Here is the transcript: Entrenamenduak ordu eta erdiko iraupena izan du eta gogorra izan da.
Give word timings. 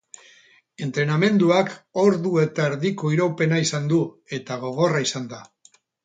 Entrenamenduak 0.83 1.67
ordu 2.03 2.31
eta 2.43 2.65
erdiko 2.69 3.11
iraupena 3.15 3.59
izan 3.65 3.85
du 3.91 3.99
eta 4.39 4.57
gogorra 4.65 5.03
izan 5.09 5.29
da. 5.35 5.43